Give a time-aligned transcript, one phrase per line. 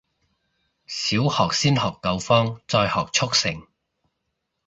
[0.87, 3.67] 小學先學九方，再學速成